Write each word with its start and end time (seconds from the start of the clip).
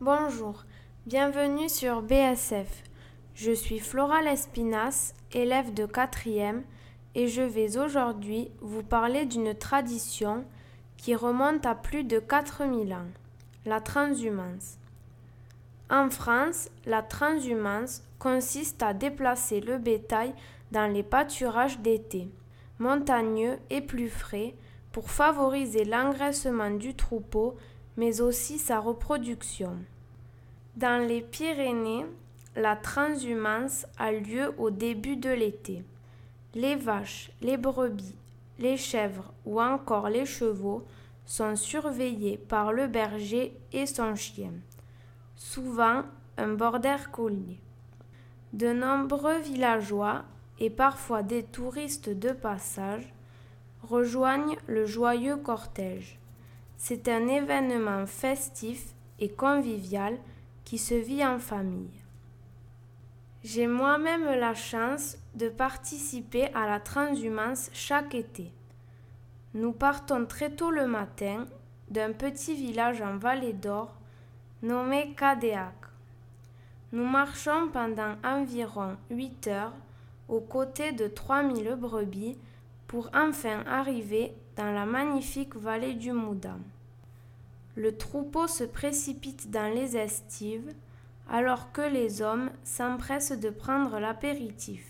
Bonjour, 0.00 0.64
bienvenue 1.06 1.68
sur 1.68 2.02
BSF. 2.02 2.84
Je 3.34 3.50
suis 3.50 3.80
Flora 3.80 4.22
Lespinas, 4.22 5.12
élève 5.32 5.74
de 5.74 5.86
4e, 5.86 6.62
et 7.16 7.26
je 7.26 7.42
vais 7.42 7.78
aujourd'hui 7.78 8.52
vous 8.60 8.84
parler 8.84 9.26
d'une 9.26 9.56
tradition 9.56 10.44
qui 10.98 11.16
remonte 11.16 11.66
à 11.66 11.74
plus 11.74 12.04
de 12.04 12.20
4000 12.20 12.94
ans, 12.94 13.08
la 13.66 13.80
transhumance. 13.80 14.78
En 15.90 16.10
France, 16.10 16.70
la 16.86 17.02
transhumance 17.02 18.04
consiste 18.20 18.84
à 18.84 18.94
déplacer 18.94 19.60
le 19.60 19.78
bétail 19.78 20.32
dans 20.70 20.86
les 20.86 21.02
pâturages 21.02 21.80
d'été, 21.80 22.30
montagneux 22.78 23.58
et 23.68 23.80
plus 23.80 24.10
frais, 24.10 24.54
pour 24.92 25.10
favoriser 25.10 25.84
l'engraissement 25.84 26.70
du 26.70 26.94
troupeau, 26.94 27.56
mais 27.98 28.20
aussi 28.20 28.58
sa 28.58 28.78
reproduction. 28.78 29.76
Dans 30.76 31.04
les 31.06 31.20
Pyrénées, 31.20 32.06
la 32.54 32.76
transhumance 32.76 33.86
a 33.98 34.12
lieu 34.12 34.54
au 34.56 34.70
début 34.70 35.16
de 35.16 35.30
l'été. 35.30 35.84
Les 36.54 36.76
vaches, 36.76 37.32
les 37.42 37.56
brebis, 37.56 38.14
les 38.60 38.76
chèvres 38.76 39.32
ou 39.44 39.60
encore 39.60 40.08
les 40.08 40.26
chevaux 40.26 40.84
sont 41.26 41.56
surveillés 41.56 42.38
par 42.38 42.72
le 42.72 42.86
berger 42.86 43.52
et 43.72 43.84
son 43.84 44.14
chien, 44.14 44.52
souvent 45.34 46.04
un 46.36 46.52
border 46.54 47.10
collier. 47.10 47.58
De 48.52 48.72
nombreux 48.72 49.40
villageois 49.40 50.24
et 50.60 50.70
parfois 50.70 51.24
des 51.24 51.42
touristes 51.42 52.08
de 52.08 52.30
passage 52.30 53.12
rejoignent 53.82 54.56
le 54.68 54.86
joyeux 54.86 55.36
cortège. 55.36 56.18
C'est 56.80 57.08
un 57.08 57.26
événement 57.26 58.06
festif 58.06 58.94
et 59.18 59.28
convivial 59.28 60.16
qui 60.64 60.78
se 60.78 60.94
vit 60.94 61.26
en 61.26 61.40
famille. 61.40 61.90
J'ai 63.42 63.66
moi-même 63.66 64.24
la 64.38 64.54
chance 64.54 65.18
de 65.34 65.48
participer 65.48 66.46
à 66.54 66.66
la 66.66 66.78
transhumance 66.78 67.68
chaque 67.72 68.14
été. 68.14 68.52
Nous 69.54 69.72
partons 69.72 70.24
très 70.24 70.50
tôt 70.50 70.70
le 70.70 70.86
matin 70.86 71.46
d'un 71.90 72.12
petit 72.12 72.54
village 72.54 73.02
en 73.02 73.16
vallée 73.16 73.54
d'Or 73.54 73.96
nommé 74.62 75.14
Cadéac. 75.16 75.74
Nous 76.92 77.06
marchons 77.06 77.70
pendant 77.72 78.14
environ 78.22 78.96
huit 79.10 79.48
heures 79.48 79.74
aux 80.28 80.40
côtés 80.40 80.92
de 80.92 81.08
3000 81.08 81.74
brebis 81.74 82.38
pour 82.86 83.10
enfin 83.14 83.64
arriver 83.66 84.32
dans 84.58 84.72
la 84.72 84.86
magnifique 84.86 85.54
vallée 85.54 85.94
du 85.94 86.10
Moudam. 86.10 86.60
Le 87.76 87.96
troupeau 87.96 88.48
se 88.48 88.64
précipite 88.64 89.52
dans 89.52 89.72
les 89.72 89.96
estives 89.96 90.74
alors 91.30 91.70
que 91.70 91.82
les 91.82 92.22
hommes 92.22 92.50
s'empressent 92.64 93.38
de 93.38 93.50
prendre 93.50 94.00
l'apéritif. 94.00 94.84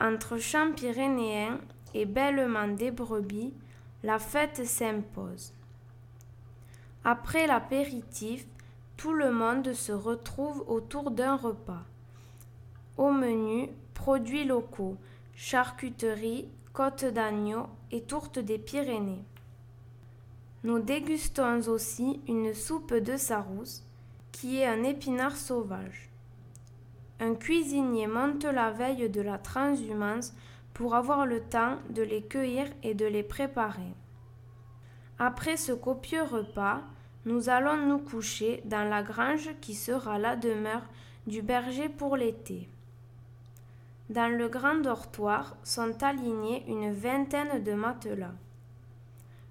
Entre 0.00 0.36
champs 0.38 0.72
pyrénéens 0.72 1.60
et 1.94 2.06
bêlement 2.06 2.66
des 2.66 2.90
brebis, 2.90 3.54
la 4.02 4.18
fête 4.18 4.66
s'impose. 4.66 5.52
Après 7.04 7.46
l'apéritif, 7.46 8.46
tout 8.96 9.12
le 9.12 9.30
monde 9.30 9.74
se 9.74 9.92
retrouve 9.92 10.64
autour 10.66 11.12
d'un 11.12 11.36
repas. 11.36 11.84
Au 12.98 13.12
menu, 13.12 13.68
produits 13.94 14.44
locaux, 14.44 14.96
charcuterie, 15.36 16.48
côte 16.74 17.04
d'agneau 17.04 17.68
et 17.92 18.02
tourte 18.02 18.40
des 18.40 18.58
Pyrénées. 18.58 19.24
Nous 20.64 20.80
dégustons 20.80 21.68
aussi 21.68 22.20
une 22.26 22.52
soupe 22.52 22.94
de 22.94 23.16
sarousse, 23.16 23.84
qui 24.32 24.58
est 24.58 24.66
un 24.66 24.82
épinard 24.82 25.36
sauvage. 25.36 26.10
Un 27.20 27.36
cuisinier 27.36 28.08
monte 28.08 28.44
la 28.44 28.72
veille 28.72 29.08
de 29.08 29.20
la 29.20 29.38
transhumance 29.38 30.34
pour 30.72 30.96
avoir 30.96 31.26
le 31.26 31.42
temps 31.42 31.78
de 31.90 32.02
les 32.02 32.22
cueillir 32.22 32.66
et 32.82 32.94
de 32.94 33.06
les 33.06 33.22
préparer. 33.22 33.94
Après 35.20 35.56
ce 35.56 35.70
copieux 35.70 36.24
repas, 36.24 36.82
nous 37.24 37.50
allons 37.50 37.86
nous 37.86 38.00
coucher 38.00 38.62
dans 38.64 38.82
la 38.82 39.04
grange 39.04 39.50
qui 39.60 39.74
sera 39.74 40.18
la 40.18 40.34
demeure 40.34 40.82
du 41.28 41.40
berger 41.40 41.88
pour 41.88 42.16
l'été. 42.16 42.68
Dans 44.10 44.28
le 44.28 44.48
grand 44.48 44.76
dortoir 44.76 45.56
sont 45.62 46.02
alignés 46.02 46.64
une 46.68 46.92
vingtaine 46.92 47.62
de 47.62 47.72
matelas. 47.72 48.34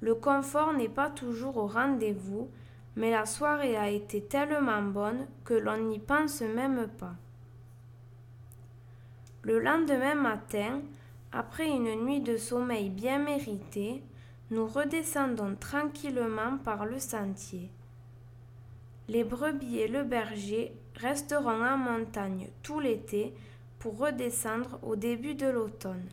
Le 0.00 0.14
confort 0.14 0.74
n'est 0.74 0.88
pas 0.88 1.08
toujours 1.08 1.56
au 1.56 1.66
rendez-vous, 1.66 2.50
mais 2.96 3.10
la 3.10 3.24
soirée 3.24 3.76
a 3.76 3.88
été 3.88 4.20
tellement 4.22 4.82
bonne 4.82 5.26
que 5.44 5.54
l'on 5.54 5.78
n'y 5.78 5.98
pense 5.98 6.42
même 6.42 6.88
pas. 6.98 7.14
Le 9.42 9.58
lendemain 9.58 10.14
matin, 10.14 10.82
après 11.32 11.68
une 11.68 12.04
nuit 12.04 12.20
de 12.20 12.36
sommeil 12.36 12.90
bien 12.90 13.18
méritée, 13.18 14.02
nous 14.50 14.66
redescendons 14.66 15.56
tranquillement 15.58 16.58
par 16.62 16.84
le 16.84 16.98
sentier. 16.98 17.70
Les 19.08 19.24
brebis 19.24 19.80
et 19.80 19.88
le 19.88 20.04
berger 20.04 20.72
resteront 20.96 21.64
en 21.64 21.76
montagne 21.76 22.48
tout 22.62 22.78
l'été 22.78 23.34
pour 23.84 23.98
redescendre 23.98 24.78
au 24.82 24.96
début 24.96 25.34
de 25.34 25.46
l'automne. 25.46 26.08